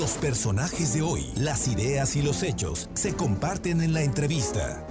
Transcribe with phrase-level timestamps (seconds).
[0.00, 4.86] Los personajes de hoy, las ideas y los hechos se comparten en la entrevista.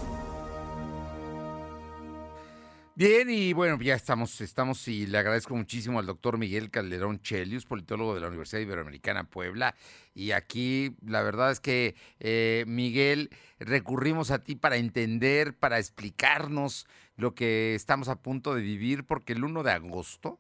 [2.94, 7.66] Bien, y bueno, ya estamos, estamos y le agradezco muchísimo al doctor Miguel Calderón Chelius,
[7.66, 9.74] politólogo de la Universidad Iberoamericana Puebla.
[10.14, 16.86] Y aquí la verdad es que, eh, Miguel, recurrimos a ti para entender, para explicarnos
[17.16, 20.38] lo que estamos a punto de vivir, porque el 1 de agosto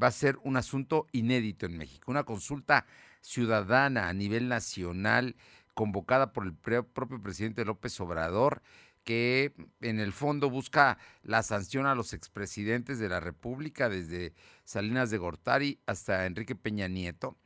[0.00, 2.86] va a ser un asunto inédito en México, una consulta
[3.26, 5.36] ciudadana a nivel nacional
[5.74, 8.62] convocada por el propio presidente López Obrador
[9.04, 14.34] que en el fondo busca la sanción a los expresidentes de la República, desde
[14.64, 17.36] Salinas de Gortari hasta Enrique Peña Nieto,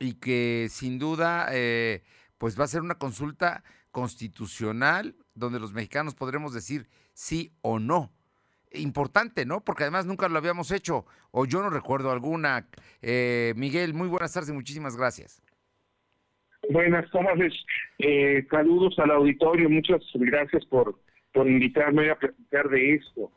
[0.00, 2.02] y que sin duda eh,
[2.38, 3.62] pues va a ser una consulta
[3.92, 8.12] constitucional donde los mexicanos podremos decir sí o no.
[8.76, 9.64] Importante, ¿no?
[9.64, 12.66] Porque además nunca lo habíamos hecho, o yo no recuerdo alguna.
[13.02, 15.42] Eh, Miguel, muy buenas tardes y muchísimas gracias.
[16.68, 17.54] Buenas tardes,
[17.98, 20.98] eh, saludos al auditorio, muchas gracias por,
[21.32, 23.30] por invitarme a platicar de esto.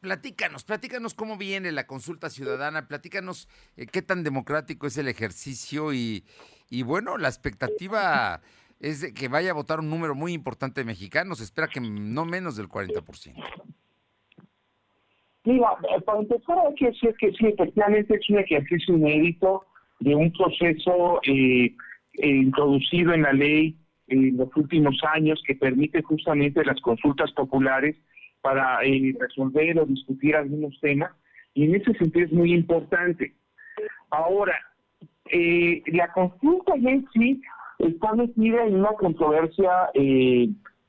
[0.00, 5.94] Platícanos, platícanos cómo viene la consulta ciudadana, platícanos eh, qué tan democrático es el ejercicio
[5.94, 6.26] y,
[6.68, 8.42] y bueno, la expectativa
[8.80, 12.26] es de que vaya a votar un número muy importante de mexicanos, espera que no
[12.26, 13.34] menos del 40%.
[15.44, 19.64] Mira, eh, para empezar hay que decir que sí, efectivamente es un ejercicio inédito
[20.00, 21.74] de un proceso eh,
[22.14, 23.76] eh, introducido en la ley
[24.08, 27.96] en los últimos años que permite justamente las consultas populares
[28.42, 31.10] para eh, resolver o discutir algunos temas
[31.54, 33.32] y en ese sentido es muy importante.
[34.10, 34.54] Ahora,
[35.26, 37.40] eh, la consulta en sí
[37.78, 39.70] está metida en una controversia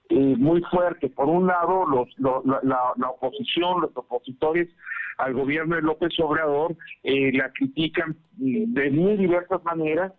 [0.10, 1.10] muy fuerte.
[1.10, 4.70] Por un lado, los, la, la, oposición, los opositores
[5.18, 10.12] al gobierno de López Obrador la critican de muy diversas maneras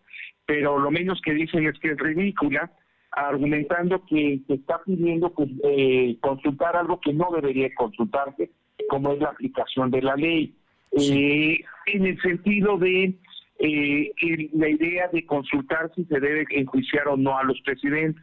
[0.47, 2.71] pero lo menos que dicen es que es ridícula,
[3.11, 8.51] argumentando que se está pidiendo pues, eh, consultar algo que no debería consultarse,
[8.89, 10.55] como es la aplicación de la ley.
[10.93, 13.15] Eh, en el sentido de
[13.59, 14.13] eh,
[14.53, 18.23] la idea de consultar si se debe enjuiciar o no a los presidentes.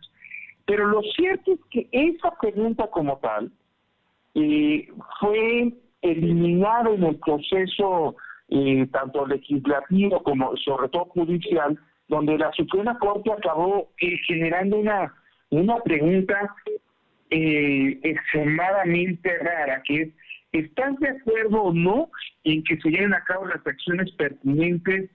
[0.66, 3.51] Pero lo cierto es que esa pregunta como tal
[5.19, 8.16] fue eliminada en el proceso
[8.91, 15.13] tanto legislativo como sobre todo judicial donde la Suprema Corte acabó eh, generando una,
[15.50, 16.53] una pregunta
[17.30, 20.09] eh, extremadamente rara, que es,
[20.51, 22.09] ¿estás de acuerdo o no
[22.44, 25.09] en que se lleven a cabo las acciones pertinentes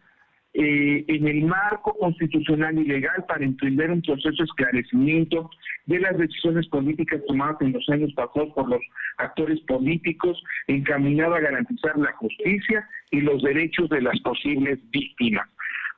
[0.60, 5.48] eh, en el marco constitucional y legal para entender un proceso de esclarecimiento
[5.86, 8.80] de las decisiones políticas tomadas en los años pasados por los
[9.18, 15.48] actores políticos encaminado a garantizar la justicia y los derechos de las posibles víctimas.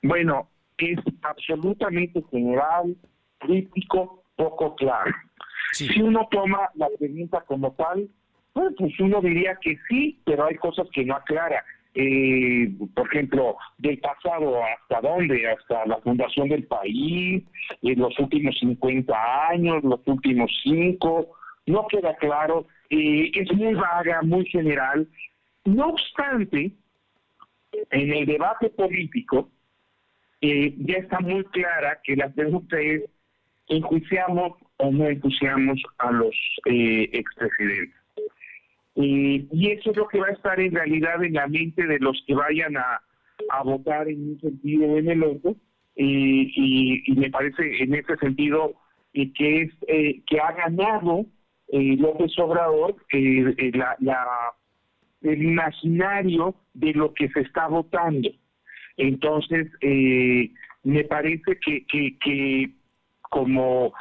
[0.02, 2.94] Bueno, es absolutamente general,
[3.38, 5.10] crítico, poco claro.
[5.72, 8.10] Si uno toma la pregunta como tal,
[8.52, 11.64] pues uno diría que sí, pero hay cosas que no aclara.
[11.94, 17.42] Eh, por ejemplo, del pasado hasta dónde, hasta la fundación del país,
[17.82, 21.28] en los últimos 50 años, los últimos 5,
[21.66, 25.08] no queda claro, eh, es muy vaga, muy general.
[25.64, 26.72] No obstante,
[27.90, 29.50] en el debate político,
[30.40, 33.02] eh, ya está muy clara que la pregunta es,
[33.68, 36.34] ¿enjuiciamos o no enjuiciamos a los
[38.96, 41.98] eh, y eso es lo que va a estar en realidad en la mente de
[41.98, 43.02] los que vayan a,
[43.64, 45.56] votar en un sentido o en el otro.
[45.96, 48.74] y, me parece en ese sentido
[49.14, 51.26] eh, que es eh, que ha ganado
[51.72, 52.96] López Obrador
[53.72, 53.96] la,
[55.22, 58.30] el imaginario de lo que se está votando.
[58.96, 60.50] Entonces, eh,
[60.82, 62.70] me parece que, que,
[63.22, 63.92] como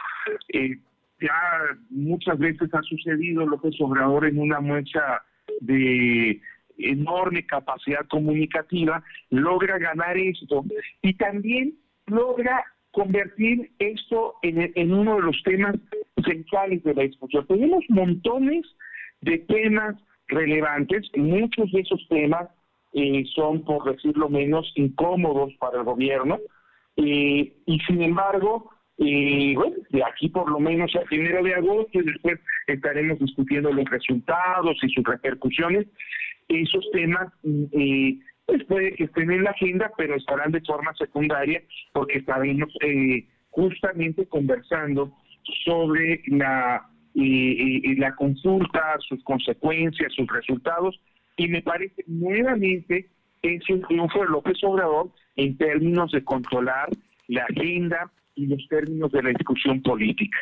[0.49, 0.77] eh,
[1.21, 1.33] ya
[1.89, 5.23] muchas veces ha sucedido López Obrador en una muestra
[5.61, 6.41] de
[6.77, 10.63] enorme capacidad comunicativa, logra ganar esto
[11.01, 11.75] y también
[12.07, 15.75] logra convertir esto en, en uno de los temas
[16.25, 17.45] centrales de la discusión.
[17.47, 18.65] Tenemos montones
[19.21, 19.95] de temas
[20.27, 22.49] relevantes, muchos de esos temas
[22.93, 26.39] eh, son, por decirlo menos, incómodos para el gobierno.
[26.95, 31.99] Eh, y sin embargo, eh, bueno, de aquí por lo menos a primero de agosto
[31.99, 35.87] y después estaremos discutiendo los resultados y sus repercusiones.
[36.49, 41.61] Esos temas eh, pues puede que estén en la agenda, pero estarán de forma secundaria
[41.93, 45.13] porque estaremos eh, justamente conversando
[45.65, 46.85] sobre la,
[47.15, 50.99] la consulta, sus consecuencias, sus resultados
[51.37, 53.07] y me parece nuevamente
[53.41, 56.89] es un triunfo de López Obrador en términos de controlar
[57.27, 60.37] la agenda y los términos de la discusión política.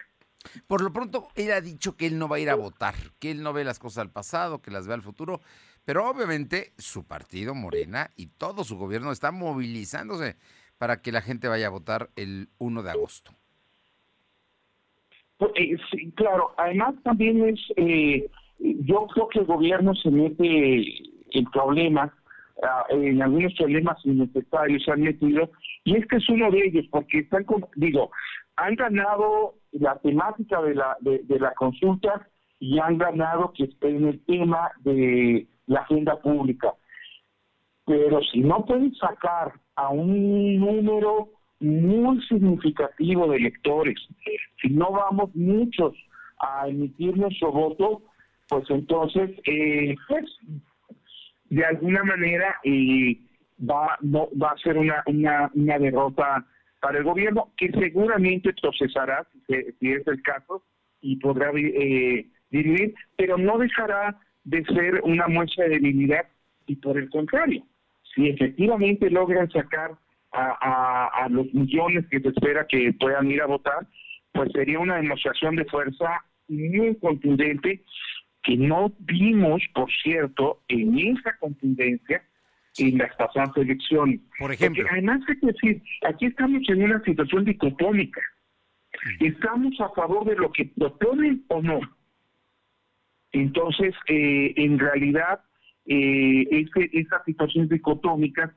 [0.68, 3.32] Por lo pronto, él ha dicho que él no va a ir a votar, que
[3.32, 5.42] él no ve las cosas al pasado, que las ve al futuro,
[5.84, 10.36] pero obviamente su partido, Morena, y todo su gobierno está movilizándose
[10.78, 13.32] para que la gente vaya a votar el 1 de agosto.
[15.38, 18.30] Pues, eh, sí, claro, además también es, eh,
[18.60, 20.84] yo creo que el gobierno se mete
[21.32, 22.12] en problemas,
[22.64, 25.52] ah, en algunos problemas innecesarios se han metido,
[25.88, 27.46] y este es uno de ellos, porque están,
[27.78, 28.12] digo,
[28.58, 32.28] han ganado la temática de la, de, la consulta
[32.60, 36.74] y han ganado que esté en el tema de la agenda pública.
[37.86, 41.30] Pero si no pueden sacar a un número
[41.62, 43.96] muy significativo de electores,
[44.62, 45.96] si no vamos muchos
[46.42, 48.02] a emitir nuestro voto,
[48.50, 50.26] pues entonces, eh, pues,
[51.50, 53.22] de alguna manera eh,
[53.60, 56.46] va, no, va a ser una, una, derrota
[56.80, 60.64] para el gobierno que seguramente procesará, si, es el caso,
[61.02, 66.26] y podrá eh, dividir, pero no dejará de ser una muestra de debilidad
[66.68, 67.64] y por el contrario,
[68.14, 69.92] si efectivamente logran sacar
[70.32, 73.88] a, a, los millones que se espera que puedan ir a votar,
[74.34, 77.84] pues sería una demostración de fuerza muy contundente
[78.44, 82.24] que no vimos, por cierto, en esa contundencia
[82.80, 84.20] en las pasadas elecciones.
[84.40, 84.86] Por ejemplo.
[84.92, 88.22] además hay que decir, aquí estamos en una situación dicotómica.
[89.20, 91.80] Estamos a favor de lo que proponen o no.
[93.32, 95.42] Entonces, eh, en realidad,
[95.86, 98.52] eh, este, estas situaciones dicotómicas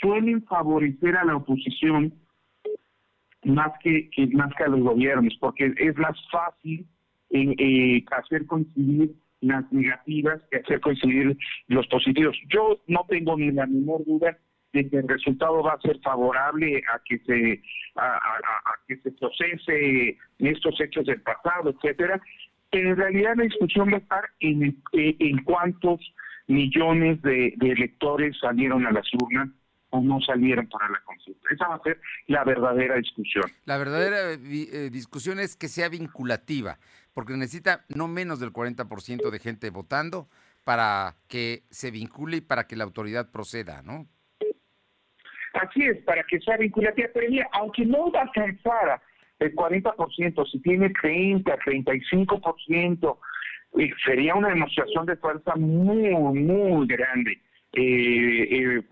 [0.00, 2.14] suelen favorecer a la oposición
[3.44, 6.86] más que, más que a los gobiernos, porque es más fácil
[7.30, 9.14] eh, hacer coincidir
[9.46, 11.36] las negativas que hacer coincidir
[11.68, 12.36] los positivos.
[12.48, 14.38] Yo no tengo ni la menor duda
[14.72, 17.62] de que el resultado va a ser favorable a que se
[17.96, 18.18] a,
[18.88, 22.20] que se procese estos hechos del pasado, etcétera,
[22.70, 26.00] pero en realidad la discusión va a estar en, en cuántos
[26.48, 29.48] millones de, electores salieron a las urnas
[29.90, 31.40] o no salieron para la consulta.
[31.50, 33.44] Esa va a ser la verdadera discusión.
[33.64, 36.78] La verdadera eh, eh, discusión es que sea vinculativa,
[37.14, 40.28] porque necesita no menos del 40% de gente votando
[40.64, 44.06] para que se vincule y para que la autoridad proceda, ¿no?
[45.54, 48.28] Así es, para que sea vinculativa, pero aunque no va
[49.38, 53.18] el 40%, si tiene 30, 35%,
[53.78, 57.40] eh, sería una demostración de fuerza muy, muy grande
[57.72, 58.82] eh, eh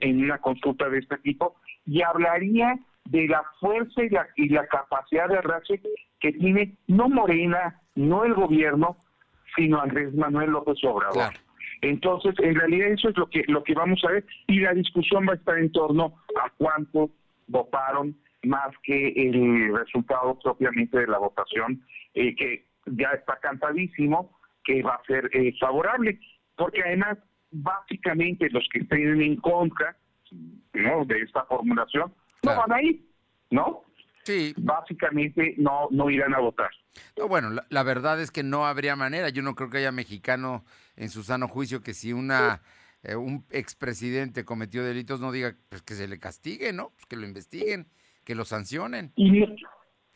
[0.00, 4.66] en, una consulta de este tipo y hablaría de la fuerza y la, y la
[4.66, 5.80] capacidad de arrastre
[6.20, 8.96] que tiene no Morena, no el gobierno,
[9.56, 11.32] sino Andrés Manuel López Obrador.
[11.82, 15.26] Entonces, en realidad eso es lo que lo que vamos a ver y la discusión
[15.26, 17.10] va a estar en torno a cuántos
[17.48, 18.14] votaron
[18.44, 21.82] más que el resultado propiamente de la votación,
[22.14, 26.18] eh, que ya está cantadísimo que va a ser eh, favorable,
[26.56, 27.18] porque además
[27.50, 29.96] básicamente los que estén en contra
[30.74, 31.04] ¿no?
[31.04, 32.12] de esta formulación
[32.42, 33.06] no van a ir,
[33.50, 33.84] ¿no?
[34.24, 34.54] Sí.
[34.58, 36.70] Básicamente no, no irán a votar.
[37.16, 39.28] No, bueno, la, verdad es que no habría manera.
[39.30, 40.64] Yo no creo que haya mexicano
[40.96, 42.60] en su sano juicio que si una
[43.02, 46.90] eh, un expresidente cometió delitos no diga pues, que se le castigue, ¿no?
[46.90, 47.86] Pues que lo investiguen,
[48.24, 49.12] que lo sancionen.
[49.16, 49.42] Y,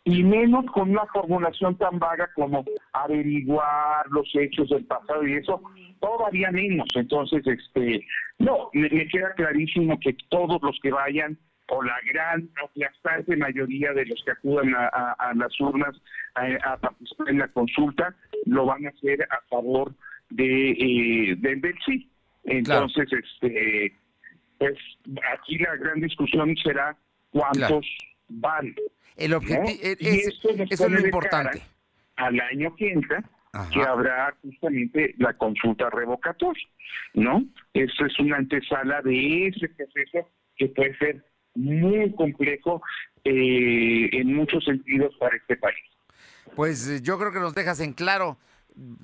[0.04, 5.62] y menos con una formulación tan vaga como averiguar los hechos del pasado y eso
[6.00, 6.88] todavía menos.
[6.94, 8.06] Entonces, este,
[8.38, 14.06] no, me, queda clarísimo que todos los que vayan o la gran aplastante mayoría de
[14.06, 15.96] los que acudan a, las urnas
[16.34, 19.94] a, participar en la consulta lo van a hacer a favor
[20.30, 22.10] de eh, del, sí.
[22.44, 23.96] Entonces, este,
[24.58, 24.76] pues
[25.32, 26.96] aquí la gran discusión será
[27.30, 27.86] cuántos
[28.28, 28.74] van.
[29.16, 29.96] El objetivo e,
[30.70, 31.62] eso es lo importante.
[32.16, 33.24] Al año que entra,
[33.72, 36.66] que habrá justamente la consulta revocatoria,
[37.14, 37.44] ¿no?
[37.72, 42.82] Eso es una antesala de ese proceso que puede ser muy complejo
[43.24, 45.84] eh, en muchos sentidos para este país.
[46.54, 48.38] Pues eh, yo creo que nos dejas en claro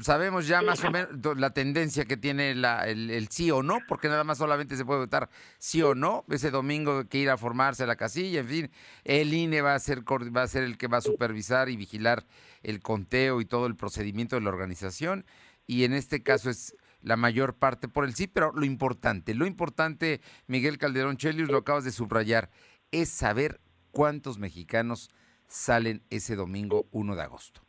[0.01, 4.09] sabemos ya más o menos la tendencia que tiene la, el, sí o no, porque
[4.09, 5.29] nada más solamente se puede votar
[5.59, 6.25] sí o no.
[6.29, 8.71] Ese domingo que ir a formarse la casilla, en fin,
[9.05, 12.25] el INE va a ser va a ser el que va a supervisar y vigilar
[12.63, 15.25] el conteo y todo el procedimiento de la organización.
[15.67, 19.47] Y en este caso es la mayor parte por el sí, pero lo importante, lo
[19.47, 22.51] importante, Miguel Calderón Chelius, lo acabas de subrayar,
[22.93, 25.11] es saber cuántos mexicanos
[25.47, 27.63] salen ese domingo 1 de agosto.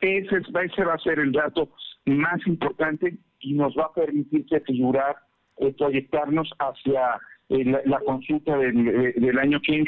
[0.00, 1.70] Ese, ese va a ser el dato
[2.04, 5.16] más importante y nos va a permitir figurar,
[5.58, 9.84] eh, proyectarnos hacia la, consulta del, año que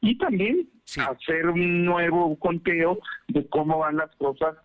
[0.00, 0.68] y también
[1.08, 4.56] hacer un nuevo conteo de cómo van las cosas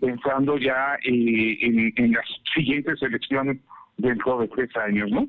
[0.00, 3.58] pensando ya en, en las siguientes elecciones
[3.96, 5.28] dentro de tres años, ¿no?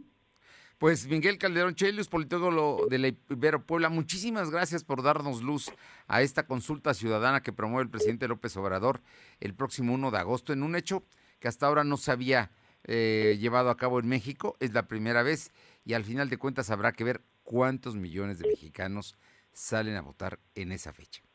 [0.77, 5.71] Pues Miguel Calderón Chelius, politólogo de la Ibero Puebla, muchísimas gracias por darnos luz
[6.07, 9.01] a esta consulta ciudadana que promueve el presidente López Obrador
[9.39, 11.03] el próximo 1 de agosto en un hecho
[11.39, 12.51] que hasta ahora no se había
[12.83, 14.55] eh, llevado a cabo en México.
[14.59, 15.51] Es la primera vez
[15.83, 19.15] y al final de cuentas habrá que ver cuántos millones de mexicanos
[19.53, 21.26] salen a votar en esa fecha.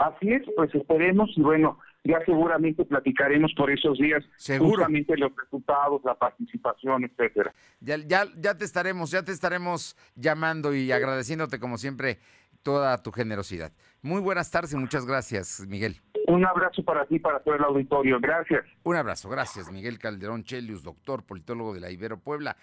[0.00, 4.24] Así es, pues esperemos y bueno, ya seguramente platicaremos por esos días
[4.58, 7.52] justamente los resultados, la participación, etcétera.
[7.80, 12.18] Ya, ya, ya te estaremos, ya te estaremos llamando y agradeciéndote como siempre
[12.62, 13.72] toda tu generosidad.
[14.00, 16.00] Muy buenas tardes y muchas gracias, Miguel.
[16.28, 18.18] Un abrazo para ti, para todo el auditorio.
[18.20, 18.64] Gracias.
[18.84, 22.56] Un abrazo, gracias, Miguel Calderón Chelius, doctor, politólogo de la Ibero Puebla.